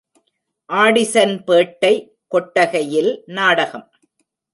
[0.69, 1.91] ஆடிசன்பேட்டை
[2.27, 3.85] கொட்டகையில் நாடகம்.